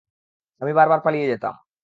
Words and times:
আমি 0.61 0.71
বারবার 0.73 0.99
পালিয়ে 0.99 1.27
যেতাম। 1.27 1.53